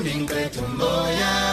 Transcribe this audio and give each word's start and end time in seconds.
Straight 0.00 0.52
to 0.52 0.62
my 0.68 1.51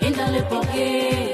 indale 0.00 0.42
pouquinho, 0.48 1.25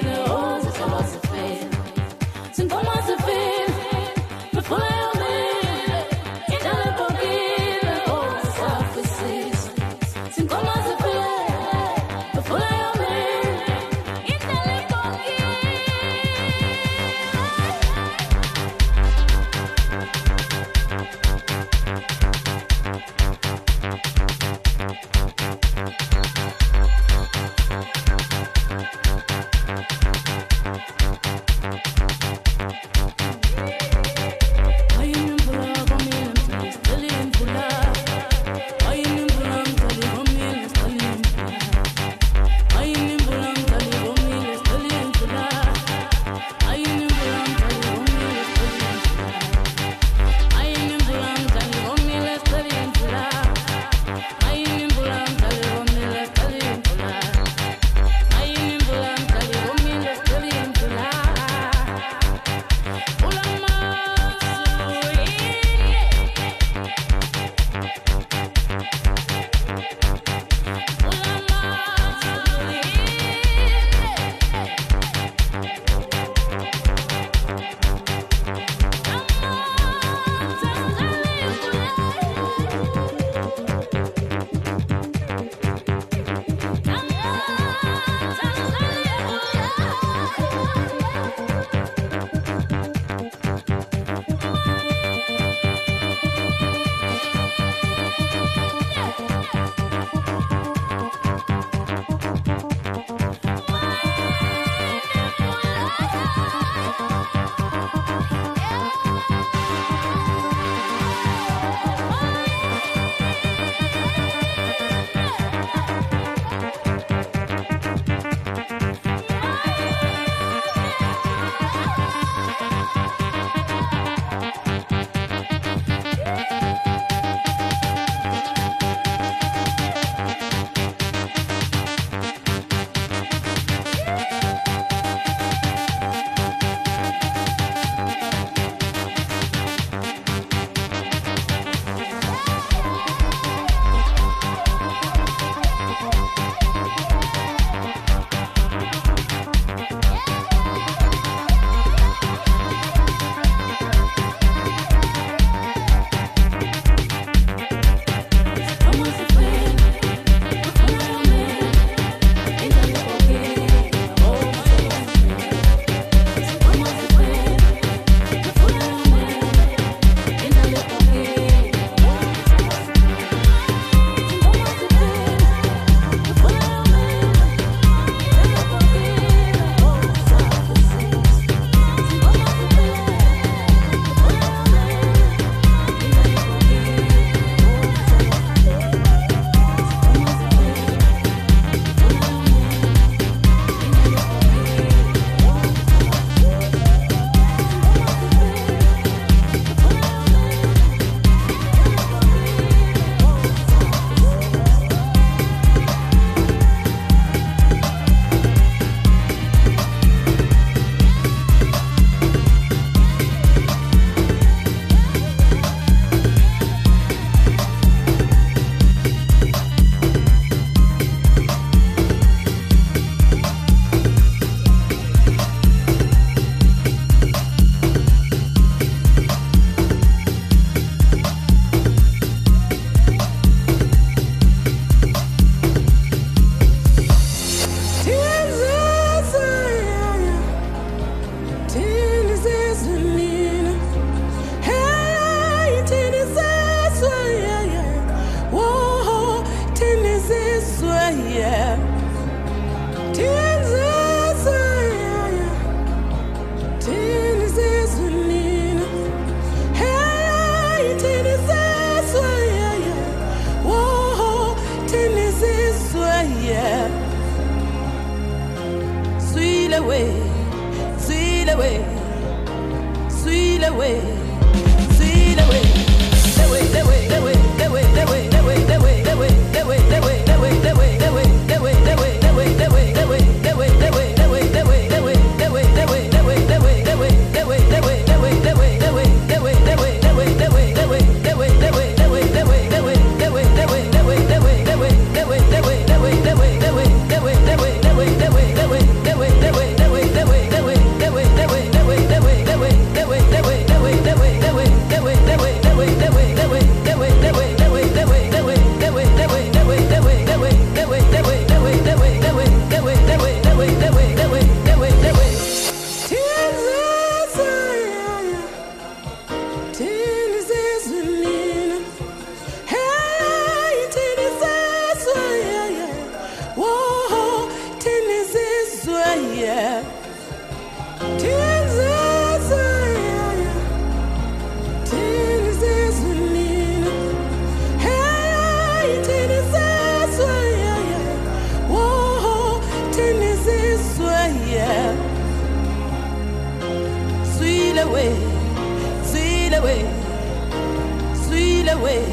away, 351.73 352.05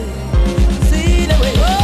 sail 0.89 1.31
away. 1.31 1.53
Oh. 1.57 1.78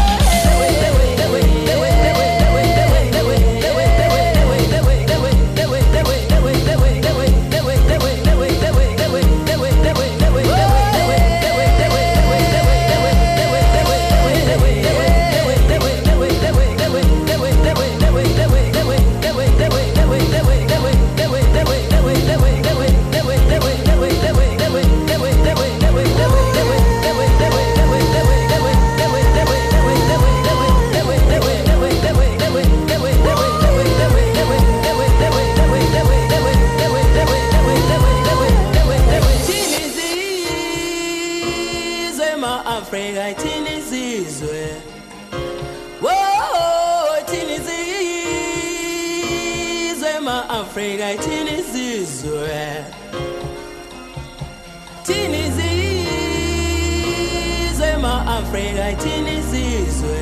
Africa 58.56 58.96
thina 59.04 59.32
isizwe? 59.32 60.20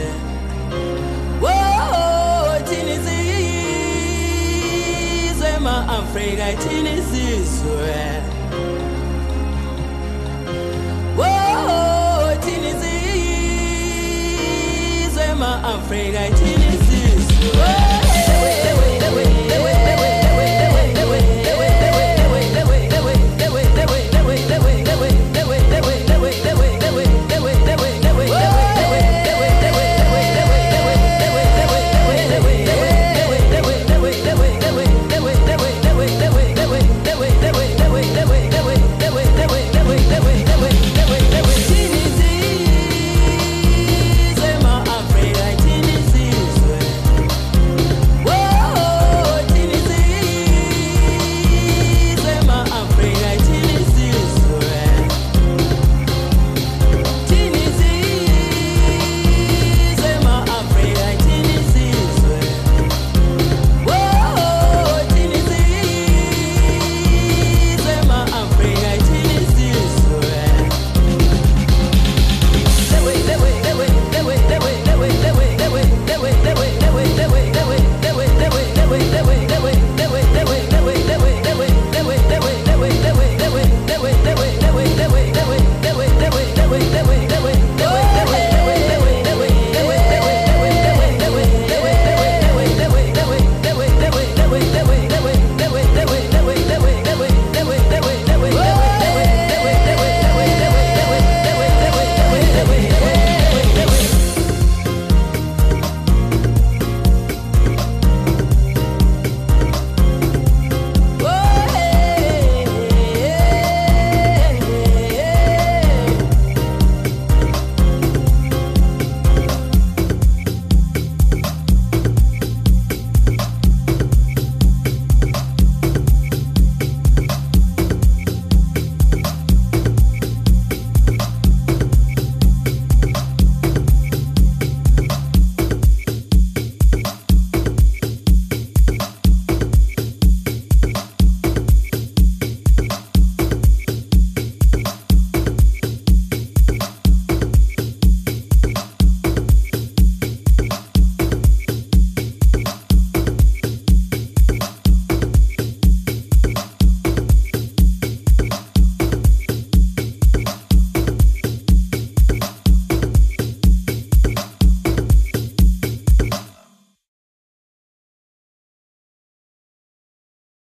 Woah 1.42 2.60
thina 2.66 2.92
isizwe? 2.94 3.20
Ma 5.62 5.76
Africa 6.00 6.58
thina 6.64 6.92
isizwe? 6.92 7.96
Woah 11.18 12.38
thina 12.42 12.68
isizwe? 12.70 12.96
Ma 15.40 15.52
Africa 15.76 16.24
thina 16.38 16.63